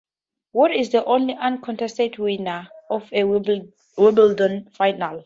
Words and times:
Wood 0.53 0.71
is 0.71 0.89
the 0.89 1.05
only 1.05 1.35
uncontested 1.35 2.17
winner 2.17 2.69
of 2.89 3.13
a 3.13 3.23
Wimbledon 3.23 4.67
final. 4.71 5.19